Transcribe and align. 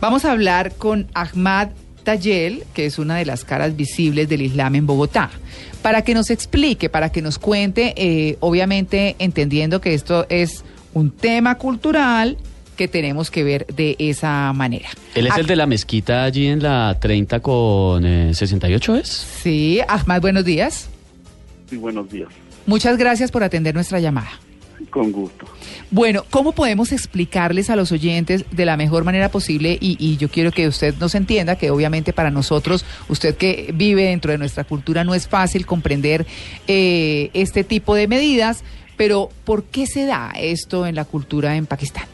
Vamos 0.00 0.24
a 0.24 0.32
hablar 0.32 0.74
con 0.74 1.06
Ahmad 1.14 1.68
Tayel, 2.04 2.64
que 2.74 2.86
es 2.86 2.98
una 2.98 3.16
de 3.16 3.24
las 3.24 3.44
caras 3.44 3.76
visibles 3.76 4.28
del 4.28 4.42
Islam 4.42 4.74
en 4.74 4.86
Bogotá, 4.86 5.30
para 5.82 6.02
que 6.02 6.14
nos 6.14 6.30
explique, 6.30 6.88
para 6.88 7.10
que 7.10 7.22
nos 7.22 7.38
cuente, 7.38 7.94
eh, 7.96 8.36
obviamente 8.40 9.16
entendiendo 9.18 9.80
que 9.80 9.94
esto 9.94 10.26
es 10.28 10.64
un 10.92 11.10
tema 11.10 11.56
cultural 11.56 12.36
que 12.76 12.88
tenemos 12.88 13.30
que 13.30 13.44
ver 13.44 13.66
de 13.66 13.96
esa 13.98 14.52
manera. 14.52 14.88
Él 15.14 15.28
es 15.28 15.36
el 15.36 15.46
de 15.46 15.56
la 15.56 15.66
mezquita 15.66 16.24
allí 16.24 16.46
en 16.46 16.62
la 16.62 16.98
30 17.00 17.40
con 17.40 18.04
eh, 18.04 18.34
68, 18.34 18.96
¿es? 18.96 19.08
Sí, 19.42 19.80
Ahmad, 19.86 20.20
buenos 20.20 20.44
días. 20.44 20.88
Sí, 21.70 21.76
buenos 21.76 22.10
días. 22.10 22.28
Muchas 22.66 22.96
gracias 22.96 23.30
por 23.30 23.44
atender 23.44 23.74
nuestra 23.74 24.00
llamada. 24.00 24.30
Con 24.90 25.12
gusto. 25.12 25.46
Bueno, 25.90 26.24
¿cómo 26.30 26.52
podemos 26.52 26.92
explicarles 26.92 27.70
a 27.70 27.76
los 27.76 27.92
oyentes 27.92 28.44
de 28.50 28.64
la 28.64 28.76
mejor 28.76 29.04
manera 29.04 29.28
posible? 29.28 29.78
Y, 29.80 29.96
y, 29.98 30.16
yo 30.16 30.28
quiero 30.28 30.52
que 30.52 30.68
usted 30.68 30.94
nos 31.00 31.14
entienda 31.14 31.56
que 31.56 31.70
obviamente 31.70 32.12
para 32.12 32.30
nosotros, 32.30 32.84
usted 33.08 33.36
que 33.36 33.72
vive 33.74 34.04
dentro 34.04 34.32
de 34.32 34.38
nuestra 34.38 34.64
cultura, 34.64 35.04
no 35.04 35.14
es 35.14 35.28
fácil 35.28 35.66
comprender 35.66 36.26
eh, 36.66 37.30
este 37.34 37.64
tipo 37.64 37.94
de 37.94 38.08
medidas, 38.08 38.64
pero 38.96 39.30
¿por 39.44 39.64
qué 39.64 39.86
se 39.86 40.06
da 40.06 40.32
esto 40.36 40.86
en 40.86 40.94
la 40.94 41.04
cultura 41.04 41.56
en 41.56 41.66
Pakistán? 41.66 42.04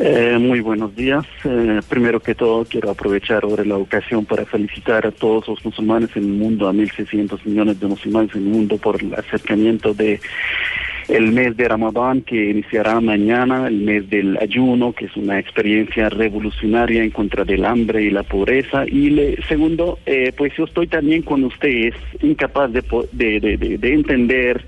Eh, 0.00 0.38
muy 0.38 0.60
buenos 0.60 0.94
días. 0.94 1.24
Eh, 1.44 1.80
primero 1.88 2.20
que 2.20 2.34
todo, 2.34 2.64
quiero 2.64 2.90
aprovechar 2.90 3.42
ahora 3.42 3.64
la 3.64 3.76
ocasión 3.76 4.24
para 4.24 4.44
felicitar 4.44 5.06
a 5.06 5.10
todos 5.10 5.48
los 5.48 5.64
musulmanes 5.64 6.10
en 6.14 6.22
el 6.24 6.30
mundo, 6.30 6.68
a 6.68 6.72
1.600 6.72 7.40
millones 7.44 7.80
de 7.80 7.86
musulmanes 7.88 8.34
en 8.36 8.42
el 8.42 8.48
mundo, 8.48 8.76
por 8.76 9.02
el 9.02 9.12
acercamiento 9.14 9.94
de 9.94 10.20
el 11.08 11.32
mes 11.32 11.56
de 11.56 11.68
Ramadán 11.68 12.22
que 12.22 12.50
iniciará 12.50 13.00
mañana, 13.00 13.66
el 13.66 13.80
mes 13.80 14.08
del 14.10 14.36
ayuno, 14.38 14.92
que 14.92 15.06
es 15.06 15.16
una 15.16 15.38
experiencia 15.38 16.08
revolucionaria 16.08 17.02
en 17.02 17.10
contra 17.10 17.44
del 17.44 17.64
hambre 17.64 18.02
y 18.02 18.10
la 18.10 18.22
pobreza. 18.22 18.84
Y 18.86 19.10
le, 19.10 19.42
segundo, 19.48 19.98
eh, 20.06 20.32
pues 20.36 20.52
yo 20.56 20.64
estoy 20.64 20.86
también 20.86 21.22
con 21.22 21.44
ustedes, 21.44 21.94
incapaz 22.20 22.72
de, 22.72 22.82
de, 23.12 23.40
de, 23.40 23.78
de 23.78 23.94
entender 23.94 24.64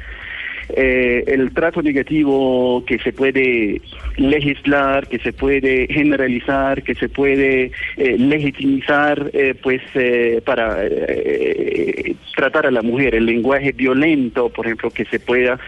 eh, 0.76 1.24
el 1.26 1.52
trato 1.52 1.82
negativo 1.82 2.84
que 2.86 2.98
se 2.98 3.12
puede 3.12 3.80
legislar, 4.16 5.08
que 5.08 5.18
se 5.18 5.32
puede 5.32 5.86
generalizar, 5.88 6.82
que 6.82 6.94
se 6.94 7.08
puede 7.08 7.72
eh, 7.96 8.16
legitimizar, 8.18 9.30
eh, 9.32 9.54
pues 9.60 9.82
eh, 9.94 10.40
para 10.44 10.78
eh, 10.84 12.14
tratar 12.36 12.66
a 12.66 12.70
la 12.70 12.82
mujer, 12.82 13.14
el 13.14 13.26
lenguaje 13.26 13.72
violento, 13.72 14.48
por 14.48 14.66
ejemplo, 14.66 14.90
que 14.90 15.04
se 15.06 15.20
pueda 15.20 15.58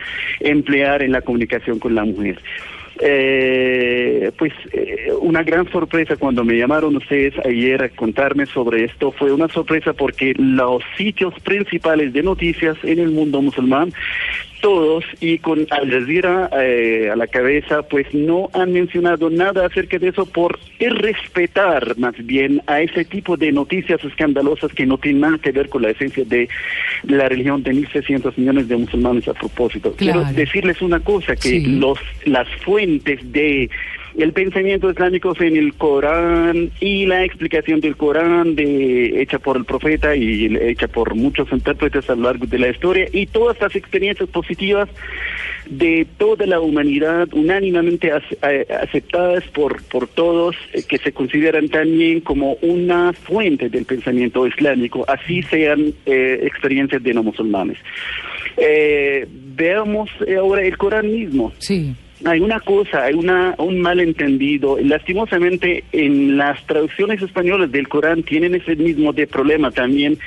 emplear 0.41 1.03
en 1.03 1.13
la 1.13 1.23
comunicación 1.23 1.79
con 1.79 1.95
la 1.95 2.05
mujer. 2.05 2.39
Eh, 3.01 4.31
pues 4.37 4.53
una 5.23 5.43
gran 5.43 5.69
sorpresa 5.73 6.17
cuando 6.17 6.45
me 6.45 6.57
llamaron 6.57 6.95
ustedes 6.95 7.35
ayer 7.45 7.83
a 7.83 7.89
contarme 7.89 8.47
sobre 8.47 8.85
esto 8.85 9.13
fue 9.13 9.33
una 9.33 9.49
sorpresa 9.49 9.93
porque 9.95 10.35
los 10.37 10.83
sitios 10.97 11.35
principales 11.41 12.13
de 12.13 12.23
noticias 12.23 12.77
en 12.83 12.99
el 12.99 13.11
mundo 13.11 13.41
musulmán 13.41 13.93
todos 14.63 15.05
y 15.21 15.39
con 15.39 15.67
Al 15.71 15.91
Jazeera 15.91 16.49
eh, 16.59 17.11
a 17.13 17.17
la 17.17 17.27
cabeza, 17.27 17.83
pues 17.83 18.07
no 18.15 18.49
han 18.55 18.73
mencionado 18.73 19.29
nada 19.29 19.67
acerca 19.67 19.99
de 19.99 20.09
eso 20.09 20.25
por 20.25 20.59
irrespetar 20.79 21.99
más 21.99 22.15
bien 22.25 22.63
a 22.67 22.81
ese 22.81 23.05
tipo 23.05 23.37
de 23.37 23.53
noticias 23.53 24.03
escandalosas 24.05 24.73
que 24.73 24.87
no 24.87 24.97
tienen 24.97 25.21
nada 25.23 25.39
que 25.39 25.53
ver 25.53 25.69
con 25.69 25.83
la 25.83 25.91
esencia 25.91 26.25
de 26.25 26.49
la 27.03 27.29
religión 27.29 27.63
de 27.63 27.73
1.600 27.73 28.33
millones 28.39 28.69
de 28.69 28.77
musulmanes 28.77 29.29
a 29.29 29.35
propósito. 29.35 29.93
Claro. 29.97 30.21
Quiero 30.23 30.37
decirles 30.37 30.81
una 30.81 31.01
cosa, 31.01 31.35
que 31.35 31.49
Sí. 31.53 31.67
los 31.67 31.99
las 32.25 32.49
fuentes 32.65 33.21
de 33.33 33.69
el 34.17 34.33
pensamiento 34.33 34.91
islámico 34.91 35.35
en 35.41 35.57
el 35.57 35.75
Corán 35.75 36.71
y 36.81 37.07
la 37.07 37.25
explicación 37.25 37.81
del 37.81 37.97
Corán 37.97 38.55
de, 38.55 39.23
hecha 39.23 39.39
por 39.39 39.57
el 39.57 39.65
profeta 39.65 40.15
y 40.15 40.55
hecha 40.61 40.89
por 40.89 41.15
muchos 41.15 41.51
intérpretes 41.53 42.09
a 42.11 42.15
lo 42.15 42.23
largo 42.25 42.47
de 42.47 42.59
la 42.59 42.69
historia 42.69 43.07
y 43.13 43.27
todas 43.27 43.61
las 43.61 43.75
experiencias 43.75 44.29
positivas 44.29 44.89
de 45.69 46.07
toda 46.19 46.45
la 46.47 46.61
humanidad 46.61 47.29
unánimemente 47.33 48.13
ac- 48.13 48.71
aceptadas 48.83 49.45
por, 49.49 49.83
todos 50.09 50.57
eh, 50.73 50.83
que 50.87 50.99
se 50.99 51.13
consideran 51.13 51.69
también 51.69 52.21
como 52.21 52.55
una 52.63 53.13
fuente 53.13 53.69
del 53.69 53.85
pensamiento 53.85 54.47
islámico, 54.47 55.05
así 55.09 55.43
sean 55.45 55.95
eh, 56.05 56.41
experiencias 56.43 57.03
de 57.03 57.15
no 57.15 57.23
musulmanes. 57.23 57.79
Eh, 58.57 59.27
veamos 59.57 60.11
ahora 60.39 60.63
el 60.63 60.77
Corán 60.77 61.11
mismo 61.11 61.53
Sí. 61.59 61.95
Hay 62.25 62.41
una 62.41 62.61
cosa, 62.61 63.05
hay 63.05 63.15
una, 63.15 63.55
un 63.59 63.81
malentendido. 63.81 64.79
Lastimosamente, 64.81 65.85
en 65.93 66.37
las 66.37 66.65
traducciones 66.67 67.23
españolas 67.23 67.71
del 67.73 67.89
Corán 67.89 68.23
tienen 68.23 68.55
ese 68.55 68.77
mismo 68.77 69.13
de 69.13 69.27
problema 69.27 69.71
también. 69.71 70.19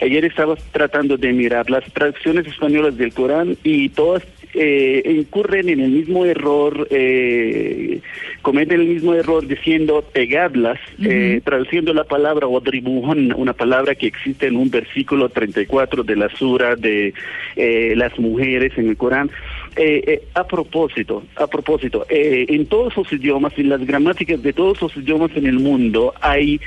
Ayer 0.00 0.24
estaba 0.24 0.56
tratando 0.72 1.16
de 1.16 1.32
mirar 1.32 1.70
las 1.70 1.84
traducciones 1.92 2.46
españolas 2.46 2.96
del 2.96 3.12
Corán 3.12 3.56
y 3.62 3.88
todas 3.90 4.22
eh, 4.54 5.02
incurren 5.06 5.68
en 5.68 5.80
el 5.80 5.90
mismo 5.90 6.24
error, 6.24 6.86
eh, 6.90 8.00
cometen 8.42 8.80
el 8.80 8.88
mismo 8.88 9.14
error 9.14 9.46
diciendo 9.46 10.04
pegadlas, 10.12 10.78
eh, 11.02 11.40
traduciendo 11.44 11.94
la 11.94 12.04
palabra 12.04 12.46
wadribuhun, 12.46 13.32
una 13.34 13.52
palabra 13.52 13.94
que 13.94 14.06
existe 14.06 14.48
en 14.48 14.56
un 14.56 14.70
versículo 14.70 15.28
34 15.28 16.02
de 16.02 16.16
la 16.16 16.28
sura 16.30 16.76
de 16.76 17.14
eh, 17.56 17.94
las 17.96 18.18
mujeres 18.18 18.72
en 18.76 18.90
el 18.90 18.96
Corán. 18.96 19.30
Eh, 19.74 20.04
eh, 20.06 20.22
a 20.34 20.46
propósito, 20.46 21.22
a 21.36 21.46
propósito, 21.46 22.04
eh, 22.10 22.44
en 22.48 22.66
todos 22.66 22.94
los 22.94 23.10
idiomas, 23.10 23.54
en 23.56 23.70
las 23.70 23.84
gramáticas 23.86 24.42
de 24.42 24.52
todos 24.52 24.82
los 24.82 24.94
idiomas 24.98 25.30
en 25.34 25.46
el 25.46 25.58
mundo, 25.58 26.12
hay 26.20 26.60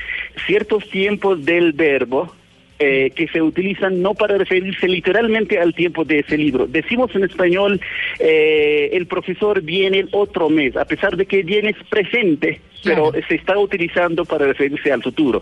ciertos 0.48 0.90
tiempos 0.90 1.46
del 1.46 1.74
verbo 1.74 2.34
eh, 2.78 3.12
que 3.16 3.30
se 3.30 3.42
utilizan 3.42 4.02
no 4.02 4.16
para 4.16 4.38
referirse 4.38 4.86
literalmente 4.90 5.58
al 5.58 5.74
tiempo 5.74 6.04
de 6.04 6.20
ese 6.20 6.38
libro. 6.38 6.68
Decimos 6.68 7.10
en 7.16 7.24
español, 7.24 7.80
eh, 8.20 8.90
el 8.92 9.08
profesor 9.08 9.62
viene 9.62 10.00
el 10.00 10.10
otro 10.12 10.50
mes, 10.50 10.76
a 10.76 10.84
pesar 10.84 11.16
de 11.16 11.26
que 11.26 11.42
viene 11.44 11.70
es 11.70 11.88
presente, 11.88 12.60
pero 12.84 13.14
se 13.30 13.36
está 13.36 13.58
utilizando 13.58 14.26
para 14.26 14.48
referirse 14.48 14.92
al 14.92 15.02
futuro. 15.02 15.42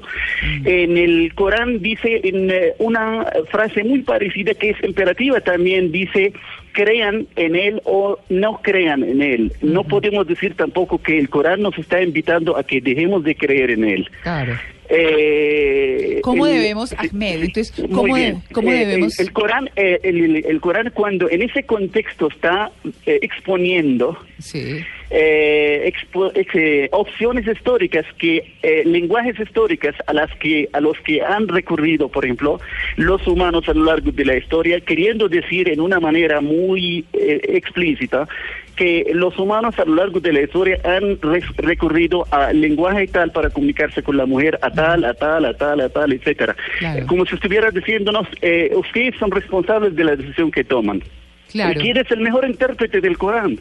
En 0.64 0.96
el 0.96 1.34
Corán 1.34 1.82
dice 1.82 2.22
en 2.24 2.52
eh, 2.52 2.74
una 2.78 3.26
frase 3.50 3.84
muy 3.84 4.04
parecida 4.04 4.54
que 4.54 4.70
es 4.70 4.84
imperativa 4.84 5.42
también, 5.42 5.92
dice 5.92 6.34
crean 6.74 7.28
en 7.38 7.56
él 7.56 7.82
o 7.86 8.20
no 8.30 8.60
crean 8.62 9.04
en 9.04 9.22
él. 9.22 9.54
No 9.62 9.86
podemos 9.86 10.28
decir 10.28 10.56
tampoco 10.56 10.98
que 11.02 11.18
el 11.18 11.30
Corán 11.30 11.62
nos 11.62 11.78
está 11.78 12.02
invitando 12.04 12.58
a 12.58 12.64
que 12.64 12.82
dejemos 12.82 13.24
de 13.24 13.36
creer 13.36 13.72
en 13.72 13.86
él. 13.86 14.10
Claro. 14.24 14.54
Eh, 14.90 16.20
¿Cómo 16.24 16.46
el- 16.46 16.54
debemos, 16.54 16.94
Ahmed? 16.98 17.44
Entonces, 17.44 17.74
¿cómo, 17.92 18.16
de- 18.16 18.22
bien. 18.22 18.42
cómo 18.52 18.72
Eh, 18.72 18.86
debemos...? 18.86 19.20
El, 19.20 19.28
el 19.28 19.34
Corán, 19.34 19.70
eh, 19.76 20.00
el, 20.04 20.24
el- 20.24 20.46
el 20.46 20.62
Corán 20.62 20.92
cuando 20.94 21.30
en 21.30 21.42
ese 21.42 21.64
contexto 21.64 22.28
está 22.28 22.72
eh, 23.06 23.20
exponiendo 23.22 24.18
Sí. 24.40 24.80
Eh, 25.10 25.92
expo- 25.94 26.32
ex- 26.36 26.56
eh, 26.56 26.90
opciones 26.92 27.46
históricas 27.48 28.06
que 28.18 28.54
eh, 28.64 28.84
lenguajes 28.86 29.40
históricas 29.40 29.96
a 30.08 30.14
las 30.14 30.30
que 30.38 30.70
a 30.74 30.80
los 30.80 30.98
que 31.02 31.22
han 31.22 31.48
recurrido 31.48 32.10
por 32.10 32.26
ejemplo 32.26 32.60
los 32.98 33.26
humanos 33.28 33.68
a 33.70 33.74
lo 33.74 33.86
largo 33.86 34.12
de 34.12 34.26
la 34.26 34.36
historia 34.38 34.80
queriendo 34.82 35.30
decir 35.30 35.70
en 35.70 35.80
una 35.82 36.00
manera 36.00 36.42
muy 36.42 37.06
eh, 37.14 37.42
explícita 37.50 38.28
que 38.76 39.12
los 39.14 39.38
humanos 39.38 39.78
a 39.78 39.86
lo 39.86 39.94
largo 39.96 40.20
de 40.20 40.34
la 40.34 40.42
historia 40.42 40.80
han 40.84 41.20
re- 41.22 41.44
recurrido 41.58 42.26
a 42.32 42.52
lenguaje 42.52 43.06
tal 43.08 43.32
para 43.32 43.52
comunicarse 43.52 44.02
con 44.02 44.18
la 44.18 44.26
mujer 44.26 44.58
a 44.64 44.72
tal 44.72 45.06
a 45.06 45.14
tal 45.14 45.46
a 45.46 45.54
tal 45.54 45.80
a 45.82 45.90
tal 45.90 46.12
etcétera 46.14 46.56
Claro. 46.80 47.06
Como 47.06 47.26
si 47.26 47.36
estuviera 47.36 47.70
diciéndonos 47.70 48.28
eh, 48.42 48.72
ustedes 48.76 49.16
son 49.20 49.30
responsables 49.30 49.96
de 49.96 50.04
la 50.04 50.16
decisión 50.16 50.50
que 50.50 50.64
toman 50.64 51.04
Claro. 51.52 51.80
¿Quién 51.80 51.98
es 51.98 52.10
el 52.10 52.20
mejor 52.22 52.46
intérprete 52.46 53.00
del 53.00 53.18
Corán? 53.18 53.60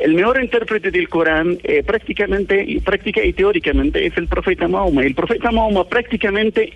El 0.00 0.14
mejor 0.14 0.42
intérprete 0.42 0.90
del 0.90 1.08
Corán 1.08 1.58
eh, 1.62 1.82
prácticamente, 1.84 2.64
y 2.66 2.80
práctica 2.80 3.24
y 3.24 3.32
teóricamente 3.32 4.04
es 4.04 4.16
el 4.16 4.26
profeta 4.26 4.66
Mahoma. 4.66 5.04
El 5.04 5.14
profeta 5.14 5.52
Mahoma 5.52 5.84
prácticamente 5.84 6.72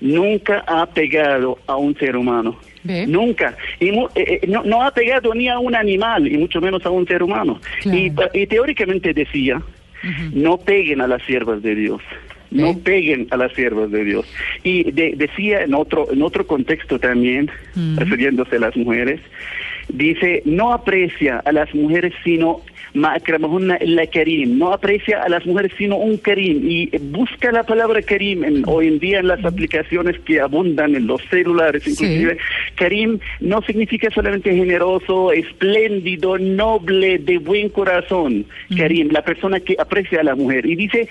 nunca 0.00 0.64
ha 0.66 0.86
pegado 0.86 1.58
a 1.66 1.76
un 1.76 1.96
ser 1.96 2.16
humano. 2.16 2.58
¿Ve? 2.82 3.06
Nunca. 3.06 3.56
Y 3.78 3.92
mu- 3.92 4.08
eh, 4.14 4.40
eh, 4.42 4.46
no, 4.48 4.64
no 4.64 4.82
ha 4.82 4.90
pegado 4.92 5.34
ni 5.34 5.48
a 5.48 5.58
un 5.58 5.74
animal, 5.76 6.26
y 6.26 6.38
mucho 6.38 6.60
menos 6.60 6.84
a 6.86 6.90
un 6.90 7.06
ser 7.06 7.22
humano. 7.22 7.60
Claro. 7.82 7.98
Y, 7.98 8.12
y 8.32 8.46
teóricamente 8.46 9.12
decía, 9.12 9.60
no 10.32 10.56
peguen 10.58 11.02
a 11.02 11.06
las 11.06 11.22
siervas 11.24 11.62
de 11.62 11.74
Dios. 11.74 12.00
no 12.50 12.76
peguen 12.78 13.28
a 13.30 13.36
las 13.36 13.52
siervas 13.52 13.90
de 13.92 14.02
Dios. 14.04 14.26
Y 14.64 14.90
decía 14.90 15.62
en 15.62 15.74
otro, 15.74 16.08
en 16.10 16.20
otro 16.22 16.46
contexto 16.46 16.98
también, 16.98 17.48
refiriéndose 17.96 18.56
a 18.56 18.60
las 18.60 18.76
mujeres, 18.76 19.20
dice, 19.92 20.42
no 20.44 20.72
aprecia 20.72 21.38
a 21.38 21.52
las 21.52 21.74
mujeres 21.74 22.12
sino 22.24 22.62
la 22.94 24.06
Karim, 24.12 24.58
no 24.58 24.72
aprecia 24.72 25.22
a 25.22 25.28
las 25.28 25.46
mujeres 25.46 25.72
sino 25.78 25.96
un 25.96 26.16
Karim 26.16 26.68
y 26.68 26.86
busca 26.98 27.52
la 27.52 27.62
palabra 27.62 28.02
Karim 28.02 28.44
en, 28.44 28.64
hoy 28.66 28.88
en 28.88 28.98
día 28.98 29.20
en 29.20 29.28
las 29.28 29.44
aplicaciones 29.44 30.18
que 30.20 30.40
abundan 30.40 30.96
en 30.96 31.06
los 31.06 31.22
celulares, 31.30 31.86
inclusive. 31.86 32.38
Karim 32.74 33.18
no 33.40 33.62
significa 33.62 34.10
solamente 34.10 34.54
generoso, 34.54 35.32
espléndido, 35.32 36.38
noble, 36.38 37.18
de 37.18 37.38
buen 37.38 37.68
corazón, 37.68 38.44
Karim, 38.76 39.10
la 39.12 39.22
persona 39.22 39.60
que 39.60 39.76
aprecia 39.78 40.20
a 40.20 40.24
la 40.24 40.34
mujer. 40.34 40.66
Y 40.66 40.74
dice, 40.74 41.08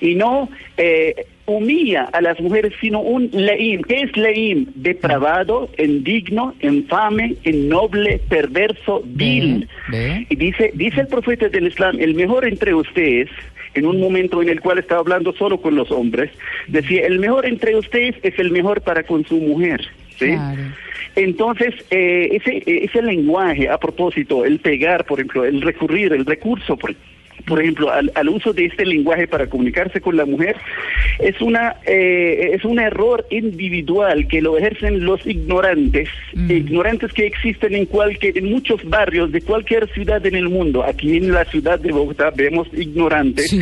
y 0.00 0.14
no 0.14 0.48
eh, 0.76 1.26
humilla 1.46 2.04
a 2.12 2.20
las 2.20 2.40
mujeres, 2.40 2.72
sino 2.80 3.00
un 3.00 3.28
leim. 3.32 3.82
¿Qué 3.82 4.02
es 4.02 4.16
leim? 4.16 4.66
Depravado, 4.74 5.68
indigno, 5.78 6.54
infame, 6.60 7.36
innoble, 7.44 8.20
perverso, 8.28 9.02
vil. 9.04 9.68
Y 10.28 10.36
dice, 10.36 10.70
dice 10.74 11.00
el 11.02 11.08
profeta 11.08 11.48
del 11.48 11.66
Islam, 11.66 11.96
el 12.00 12.14
mejor 12.14 12.46
entre 12.46 12.74
ustedes, 12.74 13.28
en 13.74 13.86
un 13.86 14.00
momento 14.00 14.42
en 14.42 14.48
el 14.48 14.60
cual 14.60 14.78
estaba 14.78 15.00
hablando 15.00 15.32
solo 15.32 15.60
con 15.60 15.74
los 15.74 15.90
hombres, 15.90 16.30
decía, 16.68 17.06
el 17.06 17.18
mejor 17.18 17.46
entre 17.46 17.76
ustedes 17.76 18.16
es 18.22 18.38
el 18.38 18.50
mejor 18.50 18.82
para 18.82 19.02
con 19.02 19.24
su 19.24 19.36
mujer. 19.36 19.80
Entonces, 21.14 21.74
eh, 21.90 22.28
ese, 22.32 22.62
ese 22.64 23.02
lenguaje, 23.02 23.68
a 23.68 23.78
propósito, 23.78 24.44
el 24.44 24.60
pegar, 24.60 25.04
por 25.04 25.18
ejemplo, 25.18 25.44
el 25.44 25.60
recurrir, 25.60 26.12
el 26.12 26.24
recurso, 26.24 26.76
por, 26.76 26.94
por 27.46 27.60
ejemplo, 27.60 27.90
al, 27.90 28.28
uso 28.28 28.52
de 28.52 28.66
este 28.66 28.86
lenguaje 28.86 29.26
para 29.26 29.46
comunicarse 29.46 30.00
con 30.00 30.16
la 30.16 30.24
mujer, 30.24 30.56
es 31.18 31.40
una 31.40 31.76
eh, 31.86 32.50
es 32.54 32.64
un 32.64 32.78
error 32.78 33.26
individual 33.30 34.26
que 34.28 34.40
lo 34.40 34.56
ejercen 34.56 35.04
los 35.04 35.26
ignorantes, 35.26 36.08
mm. 36.34 36.50
ignorantes 36.50 37.12
que 37.12 37.26
existen 37.26 37.74
en 37.74 37.86
cualquier 37.86 38.38
en 38.38 38.50
muchos 38.50 38.84
barrios 38.84 39.32
de 39.32 39.40
cualquier 39.42 39.88
ciudad 39.92 40.24
en 40.26 40.36
el 40.36 40.48
mundo. 40.48 40.84
Aquí 40.84 41.16
en 41.16 41.32
la 41.32 41.44
ciudad 41.44 41.78
de 41.78 41.92
Bogotá 41.92 42.30
vemos 42.30 42.68
ignorantes, 42.72 43.54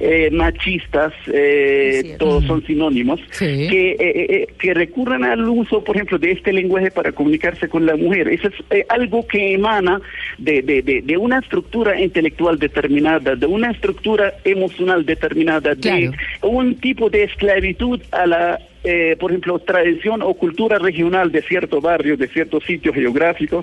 eh, 0.00 0.30
machistas, 0.30 1.12
eh, 1.32 2.16
todos 2.18 2.44
son 2.44 2.64
sinónimos, 2.66 3.20
que 3.38 4.48
que 4.58 4.74
recurran 4.74 5.24
al 5.24 5.48
uso, 5.48 5.82
por 5.84 5.96
ejemplo, 5.96 6.18
de 6.18 6.32
este 6.32 6.52
lenguaje 6.52 6.90
para 6.90 7.12
comunicarse 7.12 7.68
con 7.68 7.86
la 7.86 7.96
mujer. 7.96 8.28
Eso 8.28 8.48
es 8.70 8.84
algo 8.88 9.26
que 9.26 9.54
emana 9.54 10.00
de, 10.38 10.62
de, 10.62 10.82
de 10.82 11.16
una 11.16 11.38
estructura 11.38 12.00
intelectual 12.00 12.58
determinada 12.58 13.27
de 13.36 13.46
una 13.46 13.70
estructura 13.70 14.34
emocional 14.44 15.04
determinada, 15.04 15.74
de 15.74 16.12
un 16.42 16.76
tipo 16.76 17.10
de 17.10 17.24
esclavitud 17.24 18.00
a 18.10 18.26
la 18.26 18.58
eh, 18.90 19.16
por 19.20 19.30
ejemplo, 19.30 19.58
tradición 19.58 20.22
o 20.22 20.32
cultura 20.32 20.78
regional 20.78 21.30
de 21.30 21.42
cierto 21.42 21.78
barrio, 21.82 22.16
de 22.16 22.26
cierto 22.28 22.58
sitio 22.58 22.90
geográfico. 22.90 23.62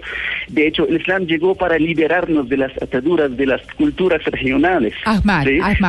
De 0.50 0.68
hecho, 0.68 0.88
el 0.88 0.98
Islam 0.98 1.26
llegó 1.26 1.56
para 1.56 1.80
liberarnos 1.80 2.48
de 2.48 2.58
las 2.58 2.72
ataduras 2.80 3.36
de 3.36 3.48
las 3.48 3.62
culturas 3.74 4.24
regionales. 4.26 4.94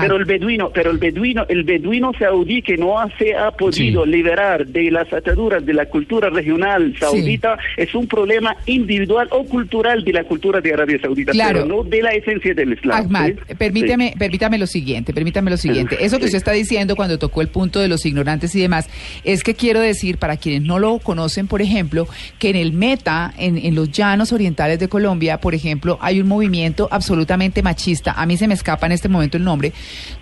Pero 0.00 0.17
el 0.17 0.25
beduino, 0.25 0.71
pero 0.71 0.91
el 0.91 0.97
beduino, 0.97 1.44
el 1.50 1.65
beduino 1.65 2.12
saudí 2.19 2.62
que 2.62 2.79
no 2.79 2.97
se 3.19 3.35
ha 3.35 3.50
podido 3.50 4.06
liberar 4.06 4.67
de 4.67 4.91
las 4.91 5.12
ataduras 5.12 5.67
de 5.67 5.75
la 5.75 5.85
cultura 5.85 6.31
regional 6.31 6.94
saudita 6.99 7.59
es 7.77 7.94
un 7.94 8.06
problema 8.06 8.56
individual 8.65 9.29
o 9.33 9.44
cultural 9.44 10.03
de 10.03 10.12
la 10.15 10.25
cultura 10.25 10.62
de 10.62 10.73
Arabia 10.73 10.99
Saudita, 10.99 11.33
pero 11.33 11.67
no 11.67 11.85
de 11.85 12.00
la 12.00 12.12
esencia 12.12 12.55
del 12.55 12.73
Islam. 12.73 13.05
Ahmad, 13.05 13.33
permíteme, 13.59 14.15
permítame 14.19 14.56
lo 14.56 14.67
siguiente, 14.67 15.12
permítame 15.12 15.50
lo 15.50 15.59
siguiente. 15.59 15.99
Eso 16.00 16.19
que 16.19 16.25
usted 16.25 16.38
está 16.38 16.53
diciendo 16.53 16.97
cuando 16.97 17.19
tocó 17.19 17.43
el 17.43 17.49
punto 17.49 17.81
de 17.81 17.88
los 17.88 18.06
ignorantes 18.06 18.55
y 18.55 18.61
demás, 18.61 18.88
es 19.26 19.43
que 19.43 19.55
quiero 19.55 19.81
decir, 19.81 20.19
para 20.19 20.37
quienes 20.37 20.62
no 20.62 20.78
lo 20.78 21.00
conocen, 21.00 21.49
por 21.49 21.61
ejemplo, 21.61 22.06
que 22.38 22.50
en 22.50 22.56
el 22.56 22.73
Meta, 22.73 23.34
en, 23.37 23.75
los 23.75 23.90
llanos 23.90 24.32
orientales 24.32 24.78
de 24.78 24.88
Colombia, 24.88 25.40
por 25.40 25.55
ejemplo, 25.55 25.99
hay 26.00 26.20
un 26.20 26.28
movimiento 26.28 26.88
absolutamente 26.93 27.61
machista, 27.62 28.12
a 28.12 28.25
mí 28.25 28.37
se 28.37 28.46
me 28.46 28.55
escapa 28.55 28.87
en 28.87 28.93
este 28.93 29.08
momento 29.08 29.37
el 29.37 29.43
nombre, 29.43 29.73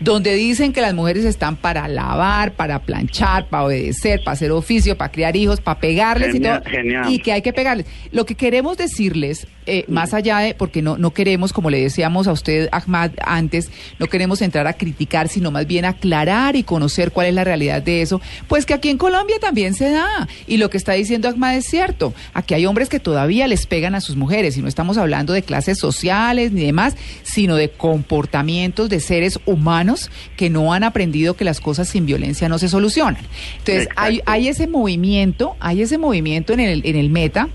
donde 0.01 0.35
dicen 0.35 0.73
que 0.73 0.81
las 0.81 0.95
mujeres 0.95 1.27
están 1.27 1.57
para 1.57 1.87
lavar, 1.87 2.53
para 2.53 2.81
planchar, 2.81 3.49
para 3.49 3.65
obedecer, 3.65 4.21
para 4.25 4.33
hacer 4.33 4.51
oficio, 4.51 4.97
para 4.97 5.13
criar 5.13 5.37
hijos, 5.37 5.61
para 5.61 5.79
pegarles 5.79 6.35
y 6.35 6.41
todo, 6.41 6.63
y 7.09 7.19
que 7.19 7.33
hay 7.33 7.43
que 7.43 7.53
pegarles. 7.53 7.87
Lo 8.11 8.25
que 8.25 8.35
queremos 8.35 8.79
decirles, 8.79 9.47
eh, 9.67 9.85
más 9.89 10.15
allá 10.15 10.39
de, 10.39 10.55
porque 10.55 10.81
no, 10.81 10.97
no 10.97 11.13
queremos, 11.13 11.53
como 11.53 11.69
le 11.69 11.81
decíamos 11.81 12.27
a 12.27 12.33
usted, 12.33 12.71
Ahmad, 12.73 13.11
antes, 13.23 13.71
no 13.99 14.07
queremos 14.07 14.41
entrar 14.41 14.67
a 14.67 14.73
criticar, 14.73 15.29
sino 15.29 15.51
más 15.51 15.67
bien 15.67 15.85
aclarar 15.85 16.57
y 16.57 16.63
conocer 16.63 17.13
cuál 17.13 17.27
es 17.27 17.35
la 17.35 17.45
realidad 17.45 17.83
de 17.83 18.01
eso, 18.01 18.23
pues 18.49 18.65
que 18.65 18.73
aquí 18.73 18.84
en 18.91 18.99
Colombia 18.99 19.37
también 19.41 19.75
se 19.75 19.91
da. 19.91 20.29
Y 20.47 20.57
lo 20.57 20.71
que 20.71 20.77
está 20.77 20.93
diciendo 20.93 21.29
Ahmad 21.29 21.57
es 21.57 21.67
cierto. 21.67 22.15
Aquí 22.33 22.55
hay 22.55 22.67
hombres 22.67 22.89
que 22.89 23.01
todavía 23.01 23.47
les 23.47 23.67
pegan 23.67 23.95
a 23.95 24.01
sus 24.01 24.17
mujeres. 24.17 24.57
Y 24.57 24.63
no 24.63 24.69
estamos 24.69 24.99
hablando 24.99 25.33
de 25.33 25.43
clases 25.43 25.79
sociales 25.79 26.53
ni 26.53 26.65
demás, 26.65 26.97
sino 27.23 27.57
de 27.57 27.71
comportamientos 27.71 28.89
de 28.89 29.01
seres 29.01 29.39
humanos 29.47 30.11
que 30.37 30.51
no 30.51 30.73
han 30.73 30.85
aprendido 30.85 31.35
que 31.35 31.45
las 31.45 31.61
cosas 31.61 31.89
sin 31.89 32.07
violencia 32.07 32.49
no 32.49 32.59
se 32.59 32.69
solucionan. 32.69 33.23
Entonces, 33.59 33.89
hay, 33.97 34.21
hay 34.27 34.49
ese 34.49 34.67
movimiento, 34.67 35.57
hay 35.61 35.83
ese 35.83 35.99
movimiento 35.99 36.53
en 36.53 36.61
el, 36.61 36.83
en 36.85 36.97
el 36.97 37.11
meta 37.11 37.49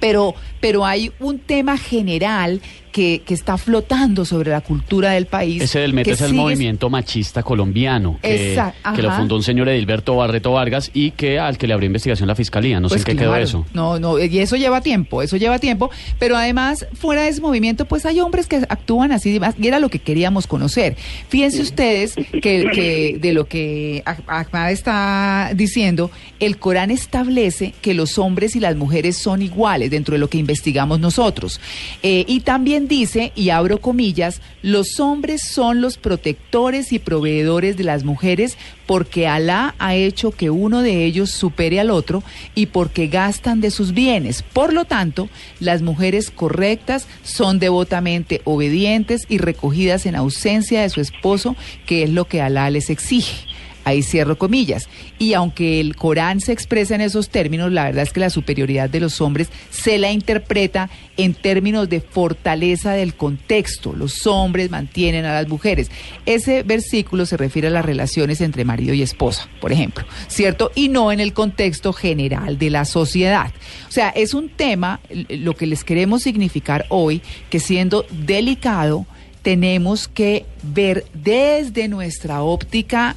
pero, 0.00 0.34
pero 0.60 0.84
hay 0.84 1.12
un 1.20 1.38
tema 1.38 1.78
general 1.78 2.60
que, 2.96 3.20
que, 3.26 3.34
está 3.34 3.58
flotando 3.58 4.24
sobre 4.24 4.50
la 4.50 4.62
cultura 4.62 5.10
del 5.10 5.26
país. 5.26 5.60
Ese 5.60 5.80
del 5.80 5.92
MET 5.92 6.08
es 6.08 6.22
el 6.22 6.32
movimiento 6.32 6.88
machista 6.88 7.42
colombiano, 7.42 8.18
que, 8.22 8.58
que, 8.94 9.02
lo 9.02 9.12
fundó 9.12 9.36
un 9.36 9.42
señor 9.42 9.68
Edilberto 9.68 10.16
Barreto 10.16 10.52
Vargas 10.52 10.90
y 10.94 11.10
que 11.10 11.38
al 11.38 11.58
que 11.58 11.66
le 11.66 11.74
abrió 11.74 11.88
investigación 11.88 12.26
la 12.26 12.34
fiscalía. 12.34 12.80
No 12.80 12.88
sé 12.88 12.94
pues 12.94 13.06
en 13.06 13.16
qué 13.18 13.22
quedó 13.22 13.36
eso. 13.36 13.66
No, 13.74 13.98
no, 13.98 14.18
y 14.18 14.38
eso 14.38 14.56
lleva 14.56 14.80
tiempo, 14.80 15.20
eso 15.20 15.36
lleva 15.36 15.58
tiempo, 15.58 15.90
pero 16.18 16.38
además, 16.38 16.86
fuera 16.94 17.24
de 17.24 17.28
ese 17.28 17.42
movimiento, 17.42 17.84
pues 17.84 18.06
hay 18.06 18.18
hombres 18.20 18.46
que 18.46 18.56
actúan 18.66 19.12
así 19.12 19.38
y 19.60 19.66
era 19.66 19.78
lo 19.78 19.90
que 19.90 19.98
queríamos 19.98 20.46
conocer. 20.46 20.96
Fíjense 21.28 21.60
ustedes 21.60 22.14
que, 22.14 22.70
que 22.72 23.18
de 23.20 23.32
lo 23.34 23.46
que 23.46 24.04
Ahmad 24.26 24.70
está 24.70 25.50
diciendo, 25.54 26.10
el 26.40 26.56
Corán 26.56 26.90
establece 26.90 27.74
que 27.82 27.92
los 27.92 28.16
hombres 28.16 28.56
y 28.56 28.60
las 28.60 28.74
mujeres 28.74 29.18
son 29.18 29.42
iguales 29.42 29.90
dentro 29.90 30.14
de 30.14 30.18
lo 30.18 30.30
que 30.30 30.38
investigamos 30.38 30.98
nosotros. 30.98 31.60
Eh, 32.02 32.24
y 32.26 32.40
dice, 32.88 33.32
y 33.34 33.50
abro 33.50 33.80
comillas, 33.80 34.40
los 34.62 35.00
hombres 35.00 35.42
son 35.42 35.80
los 35.80 35.98
protectores 35.98 36.92
y 36.92 36.98
proveedores 36.98 37.76
de 37.76 37.84
las 37.84 38.04
mujeres 38.04 38.56
porque 38.86 39.26
Alá 39.26 39.74
ha 39.78 39.94
hecho 39.94 40.30
que 40.30 40.50
uno 40.50 40.82
de 40.82 41.04
ellos 41.04 41.30
supere 41.30 41.80
al 41.80 41.90
otro 41.90 42.22
y 42.54 42.66
porque 42.66 43.08
gastan 43.08 43.60
de 43.60 43.70
sus 43.70 43.92
bienes. 43.92 44.42
Por 44.42 44.72
lo 44.72 44.84
tanto, 44.84 45.28
las 45.60 45.82
mujeres 45.82 46.30
correctas 46.30 47.06
son 47.22 47.58
devotamente 47.58 48.40
obedientes 48.44 49.22
y 49.28 49.38
recogidas 49.38 50.06
en 50.06 50.14
ausencia 50.14 50.82
de 50.82 50.90
su 50.90 51.00
esposo, 51.00 51.56
que 51.84 52.04
es 52.04 52.10
lo 52.10 52.26
que 52.26 52.42
Alá 52.42 52.70
les 52.70 52.90
exige. 52.90 53.55
Ahí 53.86 54.02
cierro 54.02 54.36
comillas. 54.36 54.88
Y 55.16 55.34
aunque 55.34 55.78
el 55.78 55.94
Corán 55.94 56.40
se 56.40 56.50
expresa 56.50 56.96
en 56.96 57.02
esos 57.02 57.28
términos, 57.28 57.70
la 57.70 57.84
verdad 57.84 58.02
es 58.02 58.12
que 58.12 58.18
la 58.18 58.30
superioridad 58.30 58.90
de 58.90 58.98
los 58.98 59.20
hombres 59.20 59.48
se 59.70 59.96
la 59.98 60.10
interpreta 60.10 60.90
en 61.16 61.34
términos 61.34 61.88
de 61.88 62.00
fortaleza 62.00 62.94
del 62.94 63.14
contexto. 63.14 63.92
Los 63.92 64.26
hombres 64.26 64.72
mantienen 64.72 65.24
a 65.24 65.34
las 65.34 65.46
mujeres. 65.46 65.92
Ese 66.26 66.64
versículo 66.64 67.26
se 67.26 67.36
refiere 67.36 67.68
a 67.68 67.70
las 67.70 67.84
relaciones 67.84 68.40
entre 68.40 68.64
marido 68.64 68.92
y 68.92 69.02
esposa, 69.02 69.48
por 69.60 69.70
ejemplo, 69.70 70.04
¿cierto? 70.26 70.72
Y 70.74 70.88
no 70.88 71.12
en 71.12 71.20
el 71.20 71.32
contexto 71.32 71.92
general 71.92 72.58
de 72.58 72.70
la 72.70 72.86
sociedad. 72.86 73.52
O 73.88 73.92
sea, 73.92 74.08
es 74.08 74.34
un 74.34 74.48
tema, 74.48 74.98
lo 75.28 75.54
que 75.54 75.68
les 75.68 75.84
queremos 75.84 76.24
significar 76.24 76.86
hoy, 76.88 77.22
que 77.50 77.60
siendo 77.60 78.04
delicado, 78.10 79.06
tenemos 79.42 80.08
que 80.08 80.44
ver 80.64 81.04
desde 81.14 81.86
nuestra 81.86 82.42
óptica 82.42 83.14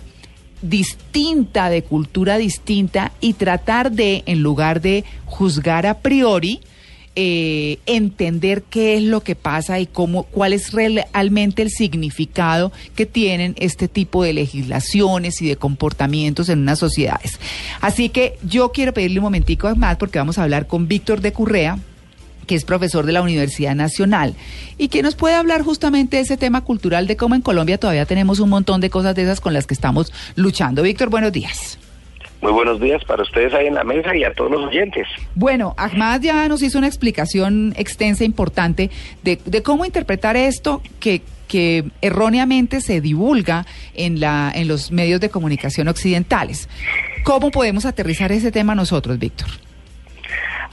distinta, 0.61 1.69
de 1.69 1.83
cultura 1.83 2.37
distinta, 2.37 3.11
y 3.21 3.33
tratar 3.33 3.91
de, 3.91 4.23
en 4.25 4.41
lugar 4.41 4.81
de 4.81 5.03
juzgar 5.25 5.85
a 5.85 5.99
priori, 5.99 6.61
eh, 7.15 7.79
entender 7.85 8.63
qué 8.69 8.95
es 8.95 9.03
lo 9.03 9.21
que 9.21 9.35
pasa 9.35 9.79
y 9.79 9.87
cómo, 9.87 10.23
cuál 10.23 10.53
es 10.53 10.71
realmente 10.71 11.61
el 11.61 11.69
significado 11.69 12.71
que 12.95 13.05
tienen 13.05 13.55
este 13.57 13.87
tipo 13.87 14.23
de 14.23 14.31
legislaciones 14.31 15.41
y 15.41 15.47
de 15.47 15.57
comportamientos 15.57 16.47
en 16.47 16.59
unas 16.59 16.79
sociedades. 16.79 17.39
Así 17.81 18.07
que 18.09 18.37
yo 18.43 18.71
quiero 18.71 18.93
pedirle 18.93 19.19
un 19.19 19.23
momentico 19.23 19.75
más 19.75 19.97
porque 19.97 20.19
vamos 20.19 20.37
a 20.37 20.43
hablar 20.43 20.67
con 20.67 20.87
Víctor 20.87 21.19
de 21.19 21.33
Currea, 21.33 21.79
que 22.49 22.55
es 22.55 22.65
profesor 22.65 23.05
de 23.05 23.13
la 23.13 23.21
Universidad 23.21 23.75
Nacional 23.75 24.33
y 24.79 24.87
que 24.87 25.03
nos 25.03 25.13
puede 25.13 25.35
hablar 25.35 25.61
justamente 25.61 26.17
de 26.17 26.23
ese 26.23 26.35
tema 26.35 26.61
cultural 26.61 27.05
de 27.05 27.15
cómo 27.15 27.35
en 27.35 27.41
Colombia 27.41 27.77
todavía 27.77 28.07
tenemos 28.07 28.39
un 28.39 28.49
montón 28.49 28.81
de 28.81 28.89
cosas 28.89 29.13
de 29.13 29.21
esas 29.21 29.39
con 29.39 29.53
las 29.53 29.67
que 29.67 29.75
estamos 29.75 30.11
luchando. 30.35 30.81
Víctor, 30.81 31.11
buenos 31.11 31.31
días. 31.31 31.77
Muy 32.41 32.51
buenos 32.51 32.81
días 32.81 33.03
para 33.05 33.21
ustedes 33.21 33.53
ahí 33.53 33.67
en 33.67 33.75
la 33.75 33.83
mesa 33.83 34.15
y 34.15 34.23
a 34.23 34.33
todos 34.33 34.49
los 34.49 34.63
oyentes. 34.63 35.05
Bueno, 35.35 35.75
Ahmad 35.77 36.21
ya 36.21 36.47
nos 36.47 36.63
hizo 36.63 36.79
una 36.79 36.87
explicación 36.87 37.75
extensa, 37.77 38.23
importante, 38.23 38.89
de, 39.21 39.37
de 39.45 39.61
cómo 39.61 39.85
interpretar 39.85 40.35
esto 40.35 40.81
que 40.99 41.21
que 41.47 41.85
erróneamente 42.01 42.79
se 42.79 43.01
divulga 43.01 43.65
en, 43.95 44.19
la, 44.19 44.51
en 44.53 44.67
los 44.67 44.91
medios 44.91 45.19
de 45.19 45.29
comunicación 45.29 45.87
occidentales. 45.87 46.69
¿Cómo 47.23 47.49
podemos 47.49 47.85
aterrizar 47.85 48.31
ese 48.31 48.51
tema 48.51 48.75
nosotros, 48.75 49.17
Víctor? 49.17 49.47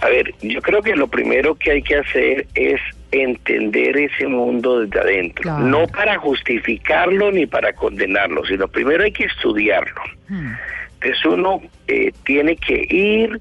A 0.01 0.09
ver, 0.09 0.35
yo 0.43 0.61
creo 0.61 0.83
que 0.83 0.95
lo 0.95 1.09
primero 1.09 1.55
que 1.55 1.73
hay 1.73 1.83
que 1.83 1.97
hacer 1.97 2.47
es 2.55 2.81
entender 3.13 3.97
ese 3.97 4.27
mundo 4.27 4.81
desde 4.81 5.01
adentro, 5.01 5.59
no 5.61 5.87
para 5.87 6.19
justificarlo 6.19 7.33
ni 7.33 7.47
para 7.47 7.73
condenarlo, 7.73 8.45
sino 8.45 8.69
primero 8.69 9.05
hay 9.05 9.13
que 9.13 9.25
estudiarlo. 9.25 10.03
Hmm. 10.29 10.53
Entonces 11.01 11.25
uno 11.25 11.63
eh, 11.89 12.13
tiene 12.25 12.57
que 12.57 12.87
ir 12.91 13.39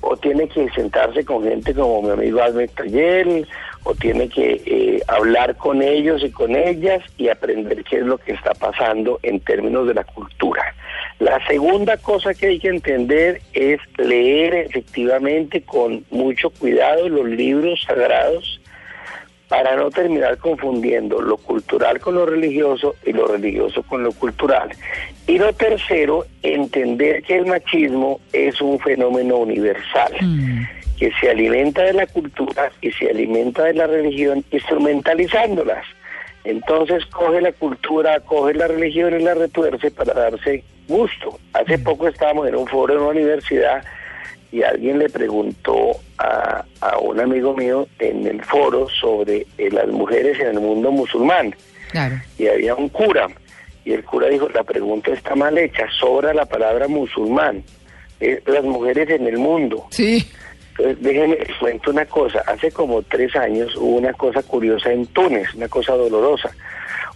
o 0.00 0.16
tiene 0.16 0.48
que 0.48 0.68
sentarse 0.70 1.24
con 1.24 1.44
gente 1.44 1.74
como 1.74 2.02
mi 2.02 2.10
amigo 2.10 2.42
Albert 2.42 2.74
Tayel, 2.74 3.46
o 3.84 3.94
tiene 3.94 4.28
que 4.28 4.60
eh, 4.66 5.02
hablar 5.08 5.56
con 5.56 5.82
ellos 5.82 6.22
y 6.22 6.30
con 6.30 6.54
ellas 6.54 7.02
y 7.16 7.28
aprender 7.28 7.82
qué 7.84 7.98
es 7.98 8.04
lo 8.04 8.18
que 8.18 8.32
está 8.32 8.52
pasando 8.54 9.18
en 9.22 9.40
términos 9.40 9.86
de 9.86 9.94
la 9.94 10.04
cultura. 10.04 10.74
La 11.18 11.44
segunda 11.46 11.96
cosa 11.96 12.32
que 12.32 12.46
hay 12.46 12.58
que 12.60 12.68
entender 12.68 13.40
es 13.52 13.80
leer 13.96 14.54
efectivamente 14.54 15.62
con 15.62 16.04
mucho 16.10 16.50
cuidado 16.50 17.08
los 17.08 17.26
libros 17.26 17.82
sagrados 17.82 18.60
para 19.48 19.76
no 19.76 19.90
terminar 19.90 20.36
confundiendo 20.38 21.20
lo 21.20 21.38
cultural 21.38 21.98
con 22.00 22.14
lo 22.14 22.26
religioso 22.26 22.94
y 23.04 23.12
lo 23.12 23.26
religioso 23.26 23.82
con 23.82 24.04
lo 24.04 24.12
cultural. 24.12 24.68
Y 25.26 25.38
lo 25.38 25.52
tercero, 25.54 26.26
entender 26.42 27.22
que 27.22 27.38
el 27.38 27.46
machismo 27.46 28.20
es 28.32 28.60
un 28.60 28.78
fenómeno 28.78 29.38
universal. 29.38 30.12
Mm. 30.20 30.66
que 30.98 31.12
se 31.20 31.30
alimenta 31.30 31.84
de 31.84 31.92
la 31.92 32.08
cultura 32.08 32.72
y 32.80 32.90
se 32.90 33.08
alimenta 33.08 33.62
de 33.62 33.74
la 33.74 33.86
religión 33.86 34.44
instrumentalizándolas. 34.50 35.86
Entonces 36.44 37.04
coge 37.06 37.40
la 37.40 37.52
cultura, 37.52 38.20
coge 38.20 38.54
la 38.54 38.68
religión 38.68 39.18
y 39.20 39.22
la 39.22 39.34
retuerce 39.34 39.90
para 39.90 40.14
darse 40.14 40.64
gusto. 40.86 41.38
Hace 41.52 41.78
mm. 41.78 41.82
poco 41.84 42.08
estábamos 42.08 42.48
en 42.48 42.56
un 42.56 42.66
foro 42.66 42.94
en 42.94 43.00
una 43.00 43.10
universidad 43.10 43.84
y 44.50 44.62
alguien 44.62 44.98
le 44.98 45.08
preguntó 45.08 45.92
a, 46.18 46.64
a 46.80 46.98
un 46.98 47.20
amigo 47.20 47.54
mío 47.54 47.86
en 47.98 48.26
el 48.26 48.42
foro 48.42 48.88
sobre 48.88 49.46
eh, 49.58 49.70
las 49.70 49.88
mujeres 49.88 50.40
en 50.40 50.48
el 50.48 50.60
mundo 50.60 50.90
musulmán. 50.90 51.54
Y 52.38 52.46
había 52.48 52.74
un 52.74 52.88
cura, 52.88 53.28
y 53.84 53.92
el 53.92 54.04
cura 54.04 54.28
dijo, 54.28 54.48
la 54.50 54.62
pregunta 54.62 55.12
está 55.12 55.34
mal 55.34 55.56
hecha, 55.56 55.86
sobra 55.98 56.34
la 56.34 56.44
palabra 56.44 56.88
musulmán, 56.88 57.62
es 58.20 58.40
las 58.46 58.64
mujeres 58.64 59.08
en 59.10 59.26
el 59.26 59.38
mundo. 59.38 59.86
Sí. 59.90 60.26
Entonces, 60.78 61.02
déjenme 61.02 61.38
cuento 61.58 61.90
una 61.90 62.06
cosa, 62.06 62.40
hace 62.46 62.70
como 62.70 63.02
tres 63.02 63.34
años 63.34 63.74
hubo 63.76 63.96
una 63.96 64.12
cosa 64.12 64.42
curiosa 64.44 64.92
en 64.92 65.06
Túnez, 65.06 65.52
una 65.54 65.68
cosa 65.68 65.94
dolorosa. 65.94 66.50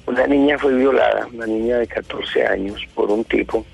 Una 0.05 0.27
niña 0.27 0.59
fue 0.59 0.75
violada, 0.75 1.29
una 1.33 1.47
niña 1.47 1.79
de 1.79 1.87
14 1.87 2.45
años, 2.45 2.85
por 2.93 3.09
un 3.09 3.23
tipo, 3.23 3.65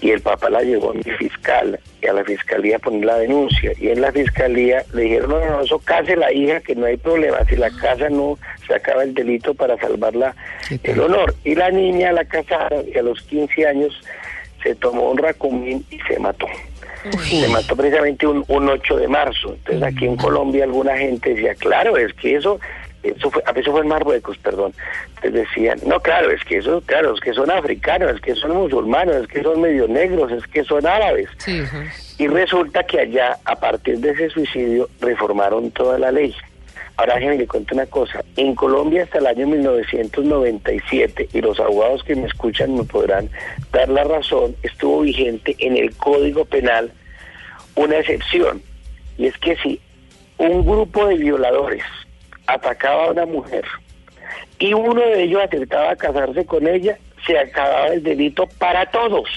y 0.00 0.12
el 0.12 0.22
papá 0.22 0.48
la 0.48 0.62
llevó 0.62 0.92
a 0.92 0.94
mi 0.94 1.02
fiscal 1.02 1.78
y 2.00 2.06
a 2.06 2.14
la 2.14 2.24
fiscalía 2.24 2.76
a 2.76 2.78
poner 2.78 3.04
la 3.04 3.18
denuncia. 3.18 3.72
Y 3.78 3.88
en 3.88 4.00
la 4.00 4.12
fiscalía 4.12 4.82
le 4.94 5.02
dijeron 5.02 5.30
no, 5.30 5.44
no, 5.44 5.60
eso 5.60 5.78
case 5.78 6.16
la 6.16 6.32
hija 6.32 6.60
que 6.60 6.74
no 6.74 6.86
hay 6.86 6.96
problema. 6.96 7.44
Si 7.46 7.56
la 7.56 7.70
casa 7.70 8.08
no 8.08 8.38
se 8.66 8.74
acaba 8.74 9.02
el 9.02 9.12
delito 9.12 9.52
para 9.52 9.76
salvarla 9.76 10.34
el 10.82 11.00
honor 11.00 11.34
y 11.44 11.54
la 11.54 11.70
niña 11.70 12.12
la 12.12 12.24
casaron 12.24 12.84
y 12.92 12.96
a 12.96 13.02
los 13.02 13.20
15 13.22 13.66
años 13.66 14.00
se 14.62 14.74
tomó 14.74 15.10
un 15.10 15.18
racumín 15.18 15.84
y 15.90 15.98
se 16.00 16.18
mató 16.18 16.46
se 17.22 17.48
mató 17.48 17.76
precisamente 17.76 18.26
un, 18.26 18.44
un 18.48 18.68
8 18.68 18.96
de 18.96 19.08
marzo. 19.08 19.54
Entonces 19.54 19.82
aquí 19.82 20.06
en 20.06 20.16
Colombia 20.16 20.64
alguna 20.64 20.96
gente 20.96 21.34
decía 21.34 21.54
claro 21.54 21.96
es 21.96 22.12
que 22.14 22.36
eso 22.36 22.58
eso 23.04 23.30
fue, 23.30 23.42
a 23.44 23.52
veces 23.52 23.70
fue 23.70 23.82
en 23.82 23.88
Marruecos, 23.88 24.38
perdón, 24.38 24.72
les 25.22 25.32
decían, 25.32 25.78
no, 25.86 26.00
claro, 26.00 26.30
es 26.30 26.42
que 26.44 26.56
eso, 26.56 26.82
claro, 26.86 27.14
es 27.14 27.20
que 27.20 27.34
son 27.34 27.50
africanos, 27.50 28.14
es 28.14 28.20
que 28.20 28.34
son 28.34 28.52
musulmanes, 28.52 29.16
es 29.16 29.28
que 29.28 29.42
son 29.42 29.60
medio 29.60 29.86
negros, 29.86 30.32
es 30.32 30.46
que 30.46 30.64
son 30.64 30.86
árabes. 30.86 31.28
Y 32.18 32.26
resulta 32.26 32.82
que 32.84 33.00
allá, 33.00 33.36
a 33.44 33.56
partir 33.56 33.98
de 33.98 34.10
ese 34.10 34.30
suicidio, 34.30 34.88
reformaron 35.00 35.70
toda 35.70 35.98
la 35.98 36.10
ley. 36.10 36.34
Ahora 36.96 37.14
déjenme 37.14 37.38
le 37.38 37.46
cuento 37.46 37.74
una 37.74 37.86
cosa, 37.86 38.24
en 38.36 38.54
Colombia 38.54 39.04
hasta 39.04 39.18
el 39.18 39.26
año 39.26 39.46
1997, 39.46 41.28
y 41.32 41.40
los 41.40 41.58
abogados 41.58 42.04
que 42.04 42.14
me 42.14 42.26
escuchan 42.26 42.74
me 42.74 42.84
podrán 42.84 43.28
dar 43.72 43.88
la 43.88 44.04
razón, 44.04 44.54
estuvo 44.62 45.00
vigente 45.00 45.56
en 45.58 45.76
el 45.76 45.94
Código 45.96 46.44
Penal 46.44 46.92
una 47.74 47.98
excepción, 47.98 48.62
y 49.18 49.26
es 49.26 49.36
que 49.38 49.56
si 49.56 49.80
un 50.38 50.64
grupo 50.64 51.06
de 51.06 51.16
violadores 51.16 51.82
atacaba 52.46 53.06
a 53.06 53.10
una 53.10 53.26
mujer 53.26 53.64
y 54.58 54.72
uno 54.72 55.00
de 55.00 55.24
ellos 55.24 55.42
atentaba 55.42 55.96
casarse 55.96 56.44
con 56.44 56.66
ella, 56.66 56.98
se 57.26 57.38
acababa 57.38 57.88
el 57.88 58.02
delito 58.02 58.46
para 58.58 58.90
todos. 58.90 59.28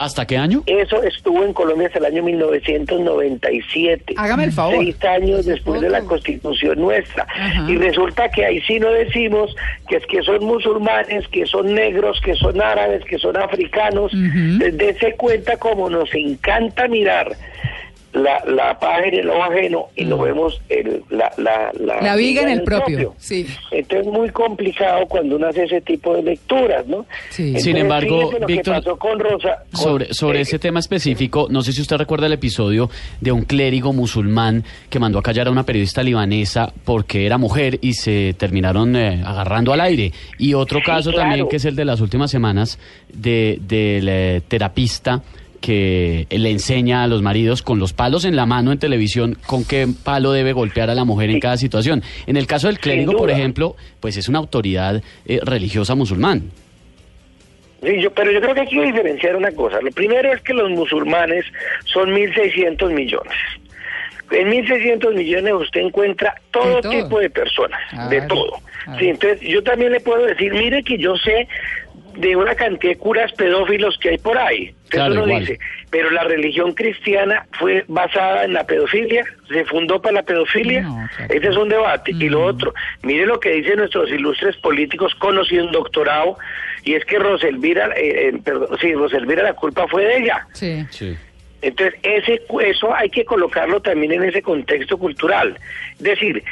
¿Hasta 0.00 0.26
qué 0.26 0.38
año? 0.38 0.62
Eso 0.64 1.02
estuvo 1.02 1.44
en 1.44 1.52
Colombia 1.52 1.88
hasta 1.88 1.98
el 1.98 2.06
año 2.06 2.22
1997. 2.22 4.14
Hágame 4.16 4.44
el 4.44 4.52
favor. 4.52 4.76
Seis 4.76 5.04
años 5.04 5.44
después 5.44 5.82
de 5.82 5.90
la 5.90 6.00
constitución 6.00 6.80
nuestra. 6.80 7.26
Y 7.68 7.76
resulta 7.76 8.30
que 8.30 8.46
ahí 8.46 8.62
sí 8.62 8.80
no 8.80 8.90
decimos 8.92 9.54
que 9.90 9.96
es 9.96 10.06
que 10.06 10.22
son 10.22 10.42
musulmanes, 10.42 11.28
que 11.28 11.44
son 11.44 11.74
negros, 11.74 12.18
que 12.24 12.34
son 12.34 12.62
árabes, 12.62 13.04
que 13.04 13.18
son 13.18 13.36
africanos. 13.36 14.10
Desde 14.14 15.16
cuenta 15.16 15.58
como 15.58 15.90
nos 15.90 16.08
encanta 16.14 16.88
mirar 16.88 17.36
la, 18.12 18.42
la 18.46 18.78
página 18.78 19.18
en 19.18 19.26
lo 19.26 19.42
ajeno 19.42 19.86
y 19.94 20.04
lo 20.04 20.18
mm. 20.18 20.22
vemos 20.22 20.60
el, 20.68 21.02
la, 21.10 21.32
la, 21.36 21.72
la, 21.78 22.16
viga 22.16 22.42
en 22.42 22.48
el, 22.48 22.62
propio. 22.62 23.14
Sí. 23.18 23.46
Entonces 23.70 24.06
es 24.06 24.12
muy 24.12 24.30
complicado 24.30 25.06
cuando 25.06 25.36
uno 25.36 25.46
hace 25.46 25.64
ese 25.64 25.80
tipo 25.80 26.14
de 26.14 26.22
lecturas, 26.22 26.86
¿no? 26.86 27.06
Sí. 27.30 27.58
Sin 27.60 27.76
embargo, 27.76 28.30
Víctor, 28.46 28.82
sobre, 29.72 30.12
sobre 30.12 30.40
ese 30.40 30.58
tema 30.58 30.80
específico, 30.80 31.46
no 31.50 31.62
sé 31.62 31.72
si 31.72 31.80
usted 31.82 31.96
recuerda 31.96 32.26
el 32.26 32.32
episodio 32.32 32.90
de 33.20 33.32
un 33.32 33.42
clérigo 33.42 33.92
musulmán 33.92 34.64
que 34.88 34.98
mandó 34.98 35.18
a 35.18 35.22
callar 35.22 35.48
a 35.48 35.50
una 35.50 35.64
periodista 35.64 36.02
libanesa 36.02 36.72
porque 36.84 37.26
era 37.26 37.38
mujer 37.38 37.78
y 37.80 37.94
se 37.94 38.34
terminaron 38.36 38.96
eh, 38.96 39.22
agarrando 39.24 39.72
al 39.72 39.80
aire. 39.80 40.12
Y 40.38 40.54
otro 40.54 40.80
caso 40.84 41.12
también 41.12 41.48
que 41.48 41.56
es 41.56 41.64
el 41.64 41.76
de 41.76 41.84
las 41.84 42.00
últimas 42.00 42.30
semanas 42.30 42.78
de, 43.12 43.58
del 43.60 44.08
eh, 44.08 44.42
terapista 44.48 45.22
que 45.60 46.26
le 46.30 46.50
enseña 46.50 47.02
a 47.02 47.06
los 47.06 47.22
maridos 47.22 47.62
con 47.62 47.78
los 47.78 47.92
palos 47.92 48.24
en 48.24 48.36
la 48.36 48.46
mano 48.46 48.72
en 48.72 48.78
televisión 48.78 49.36
con 49.46 49.64
qué 49.64 49.86
palo 50.04 50.32
debe 50.32 50.52
golpear 50.52 50.90
a 50.90 50.94
la 50.94 51.04
mujer 51.04 51.30
en 51.30 51.40
cada 51.40 51.56
situación. 51.56 52.02
En 52.26 52.36
el 52.36 52.46
caso 52.46 52.66
del 52.66 52.78
clérigo, 52.78 53.16
por 53.16 53.30
ejemplo, 53.30 53.76
pues 54.00 54.16
es 54.16 54.28
una 54.28 54.38
autoridad 54.38 55.02
eh, 55.26 55.40
religiosa 55.42 55.94
musulmán. 55.94 56.50
Sí, 57.82 58.00
yo, 58.00 58.10
pero 58.12 58.30
yo 58.30 58.40
creo 58.40 58.54
que 58.54 58.60
hay 58.60 58.66
que 58.66 58.82
diferenciar 58.82 59.36
una 59.36 59.52
cosa. 59.52 59.80
Lo 59.80 59.90
primero 59.90 60.32
es 60.32 60.42
que 60.42 60.52
los 60.52 60.70
musulmanes 60.70 61.44
son 61.84 62.10
1.600 62.10 62.92
millones. 62.92 63.36
En 64.30 64.48
1.600 64.48 65.14
millones 65.14 65.54
usted 65.54 65.80
encuentra 65.80 66.34
todo, 66.52 66.80
tipo 66.82 67.18
de 67.18 67.30
personas, 67.30 67.80
de 68.10 68.20
todo. 68.22 68.60
Sí, 68.98 69.08
entonces 69.08 69.40
yo 69.40 69.62
también 69.62 69.92
le 69.92 70.00
puedo 70.00 70.24
decir, 70.24 70.52
mire 70.52 70.82
que 70.82 70.98
yo 70.98 71.16
sé 71.16 71.48
de 72.16 72.36
una 72.36 72.54
cantidad 72.54 72.92
de 72.92 72.98
curas 72.98 73.32
pedófilos 73.32 73.98
que 73.98 74.10
hay 74.10 74.18
por 74.18 74.36
ahí. 74.38 74.74
Eso 74.90 75.26
dice. 75.26 75.58
Pero 75.90 76.10
la 76.10 76.24
religión 76.24 76.72
cristiana 76.72 77.46
fue 77.52 77.84
basada 77.88 78.44
en 78.44 78.54
la 78.54 78.64
pedofilia, 78.64 79.24
se 79.48 79.64
fundó 79.64 80.00
para 80.00 80.16
la 80.16 80.22
pedofilia. 80.22 80.86
Ese 81.28 81.48
es 81.48 81.56
un 81.56 81.68
debate. 81.68 82.12
Y 82.12 82.28
lo 82.28 82.44
otro, 82.44 82.74
mire 83.02 83.26
lo 83.26 83.40
que 83.40 83.50
dicen 83.50 83.78
nuestros 83.78 84.10
ilustres 84.10 84.56
políticos 84.56 85.14
conocidos 85.16 85.66
un 85.66 85.72
doctorado, 85.72 86.36
y 86.84 86.94
es 86.94 87.04
que 87.04 87.18
Roselvira, 87.18 87.88
eh, 87.96 88.28
eh, 88.28 88.40
perdón, 88.42 88.78
sí, 88.80 88.94
Roselvira 88.94 89.42
la 89.42 89.54
culpa 89.54 89.86
fue 89.88 90.04
de 90.04 90.18
ella. 90.18 90.46
Sí. 90.52 90.86
sí. 90.90 91.16
Entonces, 91.62 92.00
ese, 92.02 92.40
eso 92.64 92.94
hay 92.94 93.10
que 93.10 93.24
colocarlo 93.24 93.80
también 93.80 94.12
en 94.12 94.24
ese 94.24 94.40
contexto 94.40 94.96
cultural. 94.96 95.58
Es 95.92 96.02
decir, 96.02 96.42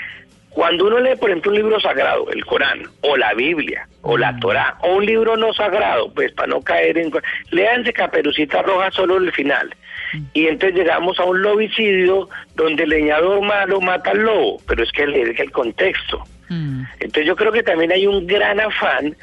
cuando 0.59 0.89
uno 0.89 0.99
lee, 0.99 1.15
por 1.15 1.31
ejemplo, 1.31 1.53
un 1.53 1.57
libro 1.57 1.79
sagrado, 1.79 2.29
el 2.33 2.45
Corán, 2.45 2.83
o 3.03 3.17
la 3.17 3.33
Biblia, 3.33 3.87
o 4.03 4.19
la 4.19 4.33
mm. 4.33 4.41
Torá, 4.41 4.77
o 4.81 4.97
un 4.97 5.07
libro 5.07 5.37
no 5.37 5.55
sagrado, 5.55 6.13
pues 6.13 6.33
para 6.33 6.49
no 6.49 6.63
caer 6.63 6.99
en... 6.99 7.13
Léanse 7.53 7.93
Caperucita 7.93 8.63
Roja 8.63 8.91
solo 8.91 9.19
el 9.19 9.31
final. 9.31 9.73
Mm. 10.13 10.19
Y 10.35 10.49
entonces 10.49 10.77
llegamos 10.77 11.21
a 11.21 11.25
un 11.27 11.43
lobicidio 11.43 12.29
donde 12.57 12.83
el 12.83 12.89
leñador 12.89 13.41
malo 13.41 13.81
mata 13.81 14.11
al 14.11 14.19
lobo, 14.19 14.61
pero 14.67 14.83
es 14.83 14.91
que 14.91 15.05
es 15.05 15.39
el 15.39 15.53
contexto. 15.53 16.25
Mm. 16.49 16.83
Entonces 16.95 17.27
yo 17.27 17.37
creo 17.37 17.53
que 17.53 17.63
también 17.63 17.93
hay 17.93 18.09
un 18.09 18.27
gran 18.27 18.59
afán 18.59 19.15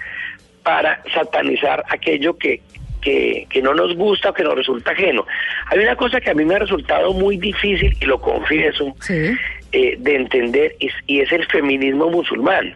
para 0.63 1.03
satanizar 1.13 1.83
aquello 1.89 2.37
que, 2.37 2.61
que, 3.01 3.45
que, 3.49 3.61
no 3.61 3.73
nos 3.73 3.93
gusta 3.97 4.29
o 4.29 4.33
que 4.33 4.43
nos 4.43 4.55
resulta 4.55 4.91
ajeno. 4.91 5.27
Hay 5.67 5.79
una 5.79 5.97
cosa 5.97 6.21
que 6.21 6.29
a 6.29 6.33
mí 6.33 6.45
me 6.45 6.55
ha 6.55 6.59
resultado 6.59 7.11
muy 7.11 7.35
difícil, 7.35 7.93
y 7.99 8.05
lo 8.05 8.21
confieso, 8.21 8.95
¿Sí? 9.01 9.35
Eh, 9.77 9.97
de 9.99 10.15
entender 10.15 10.73
y, 10.79 11.19
es 11.19 11.29
el 11.33 11.45
feminismo 11.47 12.09
musulmán 12.09 12.73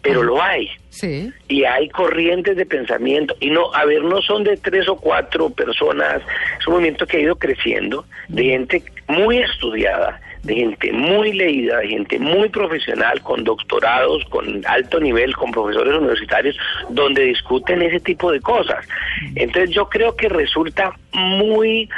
pero 0.00 0.22
lo 0.22 0.40
hay. 0.40 0.70
Sí. 0.88 1.30
Y 1.48 1.64
hay 1.64 1.90
corrientes 1.90 2.56
de 2.56 2.64
pensamiento. 2.64 3.36
Y 3.38 3.50
no, 3.50 3.74
a 3.74 3.84
ver, 3.84 4.02
no 4.02 4.22
son 4.22 4.44
de 4.44 4.56
tres 4.56 4.88
o 4.88 4.96
cuatro 4.96 5.50
personas. 5.50 6.22
Es 6.58 6.66
un 6.66 6.74
movimiento 6.74 7.06
que 7.06 7.18
ha 7.18 7.20
ido 7.20 7.36
creciendo, 7.36 8.06
de 8.28 8.44
gente 8.44 8.82
muy 9.08 9.40
estudiada, 9.40 10.18
de 10.42 10.54
gente 10.54 10.90
muy 10.92 11.34
leída, 11.34 11.80
de 11.80 11.88
gente 11.88 12.18
muy 12.18 12.48
profesional, 12.48 13.20
con 13.20 13.44
doctorados, 13.44 14.24
con 14.30 14.62
alto 14.66 15.00
nivel, 15.00 15.36
con 15.36 15.50
profesores 15.50 15.94
universitarios, 15.94 16.56
donde 16.88 17.24
discuten 17.24 17.82
ese 17.82 18.00
tipo 18.00 18.32
de 18.32 18.40
cosas. 18.40 18.86
Entonces 19.34 19.70
yo 19.70 19.86
creo 19.90 20.16
que 20.16 20.30
resulta 20.30 20.94
muy 21.12 21.90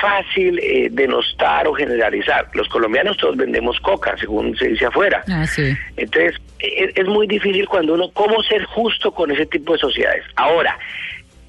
fácil 0.00 0.58
eh, 0.58 0.88
denostar 0.90 1.66
o 1.66 1.74
generalizar. 1.74 2.48
Los 2.54 2.68
colombianos 2.68 3.16
todos 3.16 3.36
vendemos 3.36 3.78
coca, 3.80 4.16
según 4.18 4.56
se 4.56 4.68
dice 4.68 4.86
afuera. 4.86 5.22
Ah, 5.28 5.44
Entonces, 5.96 6.36
es, 6.58 6.90
es, 6.94 7.06
muy 7.06 7.26
difícil 7.26 7.66
cuando 7.68 7.94
uno, 7.94 8.10
¿cómo 8.12 8.42
ser 8.42 8.64
justo 8.64 9.12
con 9.12 9.30
ese 9.30 9.46
tipo 9.46 9.74
de 9.74 9.78
sociedades? 9.78 10.24
Ahora, 10.36 10.78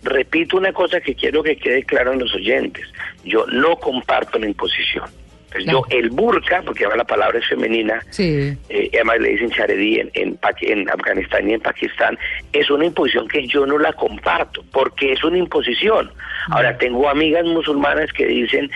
repito 0.04 0.58
una 0.58 0.74
cosa 0.74 1.02
que 1.02 1.16
quiero 1.16 1.44
que 1.44 1.58
quede 1.58 1.84
claro 1.84 2.14
en 2.14 2.20
los 2.20 2.34
oyentes. 2.34 2.86
Yo 3.24 3.46
no 3.48 3.76
comparto 3.78 4.40
la 4.40 4.48
imposición. 4.48 5.06
Pues 5.52 5.66
yo, 5.66 5.84
el 5.90 6.10
burka, 6.10 6.62
porque 6.64 6.86
ahora 6.86 6.98
la 6.98 7.06
palabra 7.06 7.40
es 7.40 7.48
femenina, 7.48 8.04
sí. 8.12 8.56
eh, 8.70 8.90
además 8.94 9.20
le 9.20 9.30
dicen 9.30 9.50
charedí 9.50 10.00
en, 10.00 10.12
en, 10.14 10.40
en, 10.62 10.90
Afganistán 10.90 11.50
y 11.50 11.54
en 11.54 11.62
Pakistán, 11.62 12.18
es 12.54 12.70
una 12.70 12.86
imposición 12.86 13.28
que 13.28 13.48
yo 13.48 13.66
no 13.66 13.80
la 13.80 13.94
comparto, 13.94 14.64
porque 14.72 15.14
es 15.14 15.24
una 15.24 15.38
imposición. 15.38 16.12
Ahora, 16.50 16.78
tengo 16.78 17.10
amigas 17.10 17.46
musulmanas 17.46 18.12
que 18.14 18.26
dicen, 18.26 18.70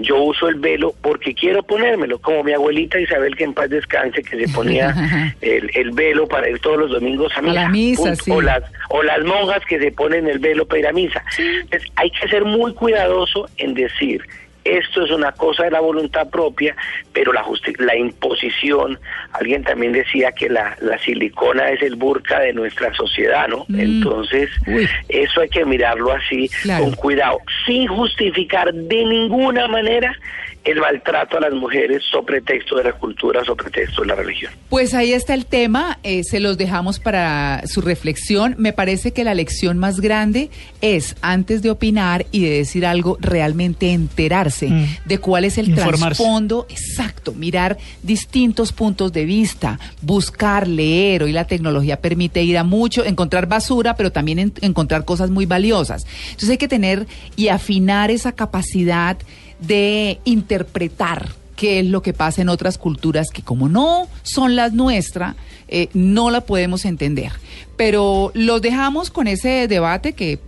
yo 0.00 0.22
uso 0.22 0.48
el 0.48 0.56
velo 0.56 0.94
porque 1.02 1.34
quiero 1.34 1.62
ponérmelo, 1.62 2.18
como 2.18 2.42
mi 2.42 2.52
abuelita 2.52 2.98
Isabel, 2.98 3.36
que 3.36 3.44
en 3.44 3.54
paz 3.54 3.70
descanse, 3.70 4.22
que 4.22 4.46
se 4.46 4.52
ponía 4.52 5.34
el, 5.40 5.70
el 5.74 5.90
velo 5.90 6.26
para 6.26 6.48
ir 6.48 6.58
todos 6.60 6.78
los 6.78 6.90
domingos 6.90 7.32
a 7.36 7.42
misa. 7.42 7.60
A 7.60 7.64
la 7.64 7.68
misa 7.68 8.16
sí. 8.16 8.30
o, 8.30 8.40
las, 8.40 8.62
o 8.88 9.02
las 9.02 9.22
monjas 9.24 9.64
que 9.66 9.78
se 9.78 9.92
ponen 9.92 10.28
el 10.28 10.38
velo 10.38 10.66
para 10.66 10.80
ir 10.80 10.86
a 10.86 10.92
misa. 10.92 11.22
Entonces, 11.38 11.90
hay 11.96 12.10
que 12.10 12.28
ser 12.28 12.44
muy 12.44 12.72
cuidadoso 12.74 13.48
en 13.58 13.74
decir, 13.74 14.22
esto 14.64 15.04
es 15.04 15.10
una 15.10 15.32
cosa 15.32 15.64
de 15.64 15.70
la 15.70 15.80
voluntad 15.80 16.28
propia, 16.28 16.76
pero 17.12 17.32
la, 17.32 17.44
la 17.78 17.96
imposición, 17.96 18.98
alguien 19.32 19.62
también 19.64 19.92
decía 19.92 20.32
que 20.32 20.48
la, 20.48 20.76
la, 20.80 20.98
silicona 20.98 21.70
es 21.70 21.82
el 21.82 21.96
burka 21.96 22.40
de 22.40 22.52
nuestra 22.52 22.92
sociedad, 22.94 23.48
¿no? 23.48 23.64
Mm. 23.68 23.80
Entonces, 23.80 24.50
Uy. 24.66 24.88
eso 25.08 25.40
hay 25.40 25.48
que 25.48 25.64
mirarlo 25.64 26.12
así, 26.12 26.48
claro. 26.62 26.84
con 26.84 26.94
cuidado, 26.94 27.38
sin 27.66 27.86
justificar 27.86 28.72
de 28.72 29.04
ninguna 29.04 29.66
manera 29.68 30.16
el 30.64 30.78
maltrato 30.78 31.38
a 31.38 31.40
las 31.40 31.52
mujeres 31.52 32.02
sobre 32.10 32.40
pretexto 32.40 32.76
de 32.76 32.84
la 32.84 32.92
cultura, 32.92 33.44
sobre 33.44 33.64
pretexto 33.64 34.02
de 34.02 34.08
la 34.08 34.14
religión. 34.14 34.52
Pues 34.68 34.92
ahí 34.94 35.12
está 35.12 35.34
el 35.34 35.46
tema, 35.46 35.98
eh, 36.02 36.22
se 36.22 36.38
los 36.38 36.58
dejamos 36.58 37.00
para 37.00 37.66
su 37.66 37.80
reflexión. 37.80 38.54
Me 38.58 38.72
parece 38.72 39.12
que 39.12 39.24
la 39.24 39.34
lección 39.34 39.78
más 39.78 40.00
grande 40.00 40.50
es, 40.80 41.16
antes 41.22 41.62
de 41.62 41.70
opinar 41.70 42.26
y 42.30 42.44
de 42.44 42.50
decir 42.50 42.84
algo, 42.84 43.16
realmente 43.20 43.92
enterarse 43.92 44.68
mm. 44.68 44.86
de 45.06 45.18
cuál 45.18 45.44
es 45.44 45.56
el 45.56 45.74
trasfondo, 45.74 46.66
exacto, 46.68 47.32
mirar 47.32 47.78
distintos 48.02 48.72
puntos 48.72 49.12
de 49.12 49.24
vista, 49.24 49.78
buscar, 50.02 50.68
leer. 50.68 51.22
Hoy 51.22 51.32
la 51.32 51.46
tecnología 51.46 52.00
permite 52.00 52.42
ir 52.42 52.58
a 52.58 52.64
mucho, 52.64 53.04
encontrar 53.04 53.46
basura, 53.46 53.96
pero 53.96 54.12
también 54.12 54.38
en, 54.38 54.52
encontrar 54.60 55.04
cosas 55.04 55.30
muy 55.30 55.46
valiosas. 55.46 56.06
Entonces 56.24 56.50
hay 56.50 56.58
que 56.58 56.68
tener 56.68 57.06
y 57.36 57.48
afinar 57.48 58.10
esa 58.10 58.32
capacidad 58.32 59.16
de 59.60 60.18
interpretar 60.24 61.28
qué 61.56 61.80
es 61.80 61.86
lo 61.86 62.02
que 62.02 62.12
pasa 62.12 62.40
en 62.40 62.48
otras 62.48 62.78
culturas 62.78 63.28
que 63.30 63.42
como 63.42 63.68
no 63.68 64.08
son 64.22 64.56
las 64.56 64.72
nuestras, 64.72 65.36
eh, 65.68 65.88
no 65.92 66.30
la 66.30 66.40
podemos 66.40 66.84
entender. 66.84 67.32
Pero 67.76 68.32
los 68.34 68.62
dejamos 68.62 69.10
con 69.10 69.26
ese 69.26 69.68
debate 69.68 70.14
que 70.14 70.38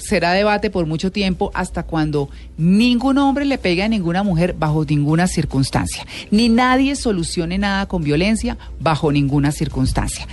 será 0.00 0.32
debate 0.32 0.70
por 0.70 0.86
mucho 0.86 1.12
tiempo 1.12 1.50
hasta 1.54 1.84
cuando 1.84 2.28
ningún 2.56 3.18
hombre 3.18 3.44
le 3.44 3.58
pegue 3.58 3.82
a 3.82 3.88
ninguna 3.88 4.22
mujer 4.22 4.54
bajo 4.58 4.84
ninguna 4.84 5.26
circunstancia. 5.26 6.06
Ni 6.30 6.48
nadie 6.48 6.96
solucione 6.96 7.58
nada 7.58 7.86
con 7.86 8.02
violencia 8.02 8.56
bajo 8.80 9.12
ninguna 9.12 9.52
circunstancia. 9.52 10.26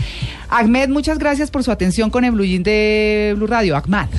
Ahmed, 0.50 0.90
muchas 0.90 1.20
gracias 1.20 1.52
por 1.52 1.64
su 1.64 1.72
atención 1.72 2.10
con 2.10 2.26
el 2.26 2.32
Blue 2.32 2.44
de 2.64 3.34
Blue 3.36 3.48
Radio. 3.48 3.76
Ahmad. 3.76 4.10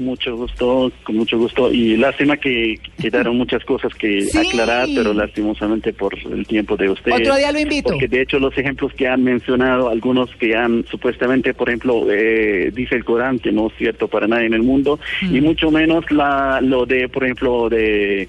Mucho 0.00 0.34
gusto, 0.34 0.90
con 1.02 1.16
mucho 1.16 1.36
gusto. 1.38 1.70
Y 1.70 1.96
lástima 1.96 2.36
que 2.38 2.78
quedaron 3.00 3.36
muchas 3.38 3.62
cosas 3.64 3.94
que 3.94 4.22
Sí. 4.22 4.38
aclarar, 4.38 4.88
pero 4.94 5.12
lastimosamente 5.12 5.92
por 5.92 6.14
el 6.18 6.46
tiempo 6.46 6.76
de 6.76 6.88
usted. 6.88 7.12
Otro 7.12 7.36
día 7.36 7.52
lo 7.52 7.58
invito. 7.60 7.90
Porque 7.90 8.08
de 8.08 8.22
hecho 8.22 8.38
los 8.38 8.56
ejemplos 8.56 8.92
que 8.94 9.06
han 9.06 9.22
mencionado, 9.22 9.88
algunos 9.90 10.30
que 10.36 10.56
han 10.56 10.86
supuestamente, 10.90 11.52
por 11.52 11.68
ejemplo, 11.68 12.06
eh, 12.10 12.70
dice 12.74 12.94
el 12.96 13.04
Corán 13.04 13.38
que 13.38 13.52
no 13.52 13.66
es 13.66 13.74
cierto 13.76 14.08
para 14.08 14.26
nadie 14.26 14.46
en 14.46 14.54
el 14.54 14.62
mundo, 14.62 14.98
Mm. 15.22 15.36
y 15.36 15.40
mucho 15.42 15.70
menos 15.70 16.10
la, 16.10 16.60
lo 16.62 16.86
de, 16.86 17.08
por 17.08 17.24
ejemplo, 17.24 17.68
de, 17.68 18.26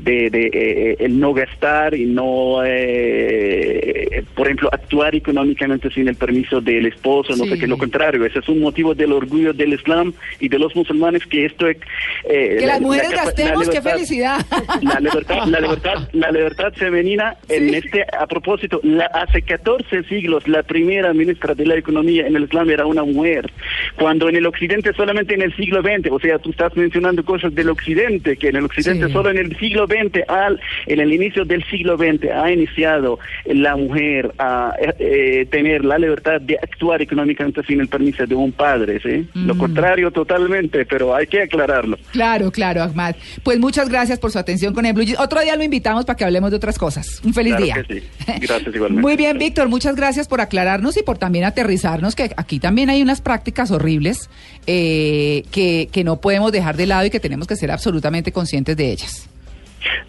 de, 0.00 0.30
de, 0.30 0.50
eh, 0.52 0.96
el 1.00 1.18
no 1.18 1.32
gastar 1.34 1.94
y 1.94 2.04
no, 2.06 2.62
eh, 2.64 4.24
por 4.34 4.46
ejemplo, 4.46 4.68
actuar 4.72 5.14
económicamente 5.14 5.90
sin 5.90 6.08
el 6.08 6.16
permiso 6.16 6.60
del 6.60 6.86
esposo, 6.86 7.34
no 7.36 7.44
Sí. 7.44 7.50
sé 7.50 7.58
qué, 7.58 7.66
lo 7.66 7.78
contrario. 7.78 8.24
Ese 8.24 8.38
es 8.40 8.48
un 8.48 8.60
motivo 8.60 8.94
del 8.94 9.12
orgullo 9.12 9.52
del 9.52 9.74
Islam 9.74 10.12
y 10.40 10.48
de 10.48 10.58
los 10.58 10.74
musulmanes 10.76 11.24
que 11.26 11.44
esto... 11.46 11.68
eh, 11.68 11.76
Que 12.24 12.60
la- 12.60 12.66
las 12.74 12.80
mujeres 12.80 13.10
la 13.10 13.24
gastemos, 13.24 13.66
la 13.66 13.72
qué 13.72 13.82
felicidad. 13.82 14.46
la 14.82 15.00
libertad, 15.00 15.46
la 15.46 15.60
libertad, 15.60 16.08
la 16.12 16.30
libertad 16.30 16.72
femenina 16.74 17.36
en 17.48 17.74
este, 17.74 18.04
a 18.18 18.26
propósito, 18.26 18.80
la- 18.82 19.06
hace 19.06 19.42
14 19.42 20.02
siglos 20.04 20.46
la 20.48 20.62
primera 20.62 21.12
ministra 21.12 21.54
de 21.54 21.66
la 21.66 21.76
economía 21.76 22.26
en 22.26 22.36
el 22.36 22.44
Islam 22.44 22.70
era 22.70 22.86
una 22.86 23.04
mujer, 23.04 23.50
cuando 23.96 24.28
en 24.28 24.36
el 24.36 24.46
occidente 24.46 24.92
solamente 24.94 25.34
en 25.34 25.42
el 25.42 25.54
siglo 25.56 25.82
XX, 25.82 26.10
o 26.10 26.18
sea, 26.18 26.38
tú 26.38 26.50
estás 26.50 26.74
mencionando 26.76 27.24
cosas 27.24 27.54
del 27.54 27.68
occidente, 27.70 28.36
que 28.36 28.48
en 28.48 28.56
el 28.56 28.64
occidente 28.64 29.06
Sí. 29.06 29.12
solo 29.12 29.30
en 29.30 29.38
el 29.38 29.56
siglo 29.58 29.81
XX, 29.86 30.20
al, 30.28 30.60
en 30.86 31.00
el 31.00 31.12
inicio 31.12 31.44
del 31.44 31.64
siglo 31.64 31.96
XX 31.96 32.30
ha 32.32 32.50
iniciado 32.50 33.18
la 33.46 33.76
mujer 33.76 34.32
a 34.38 34.74
eh, 34.80 34.94
eh, 34.98 35.46
tener 35.50 35.84
la 35.84 35.98
libertad 35.98 36.40
de 36.40 36.56
actuar 36.62 37.02
económicamente 37.02 37.62
sin 37.66 37.80
el 37.80 37.88
permiso 37.88 38.26
de 38.26 38.34
un 38.34 38.52
padre, 38.52 39.00
¿sí? 39.02 39.26
Lo 39.34 39.54
Mm. 39.54 39.58
contrario 39.58 40.10
totalmente, 40.10 40.84
pero 40.86 41.14
hay 41.14 41.26
que 41.26 41.42
aclararlo. 41.42 41.98
Claro, 42.12 42.50
claro, 42.50 42.82
Ahmad. 42.82 43.14
Pues 43.42 43.58
muchas 43.58 43.88
gracias 43.88 44.18
por 44.18 44.30
su 44.30 44.38
atención 44.38 44.74
con 44.74 44.86
el 44.86 44.92
Blue 44.92 45.04
Jeans. 45.04 45.20
Otro 45.20 45.40
día 45.40 45.56
lo 45.56 45.62
invitamos 45.64 46.04
para 46.04 46.16
que 46.16 46.24
hablemos 46.24 46.50
de 46.50 46.56
otras 46.56 46.78
cosas. 46.78 47.20
Un 47.24 47.34
feliz 47.34 47.54
Claro 47.56 47.64
día. 47.64 47.82
que 47.86 48.00
sí. 48.00 48.06
Gracias 48.40 48.74
igualmente. 48.74 49.02
Muy 49.02 49.16
bien, 49.16 49.38
Víctor, 49.38 49.68
muchas 49.68 49.94
gracias 49.96 50.28
por 50.28 50.40
aclararnos 50.40 50.96
y 50.96 51.02
por 51.02 51.18
también 51.18 51.44
aterrizarnos 51.44 52.14
que 52.14 52.30
aquí 52.36 52.58
también 52.58 52.90
hay 52.90 53.02
unas 53.02 53.20
prácticas 53.20 53.70
horribles 53.70 54.28
eh, 54.66 55.42
que, 55.50 55.88
que 55.92 56.04
no 56.04 56.20
podemos 56.20 56.52
dejar 56.52 56.76
de 56.76 56.86
lado 56.86 57.06
y 57.06 57.10
que 57.10 57.20
tenemos 57.20 57.46
que 57.46 57.56
ser 57.56 57.70
absolutamente 57.70 58.32
conscientes 58.32 58.76
de 58.76 58.90
ellas. 58.92 59.28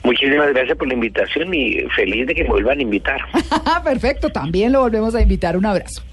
Muchísimas 0.04 0.54
gracias 0.54 0.78
por 0.78 0.88
la 0.88 0.94
invitación 0.94 1.54
y 1.54 1.82
feliz 1.96 2.28
de 2.28 2.36
que 2.36 2.44
me 2.44 2.50
vuelvan 2.50 2.80
a 2.80 2.82
invitar. 2.82 3.22
Perfecto, 3.84 4.30
también 4.30 4.72
lo 4.72 4.82
volvemos 4.82 5.16
a 5.16 5.22
invitar. 5.22 5.58
Un 5.58 5.66
abrazo. 5.66 6.04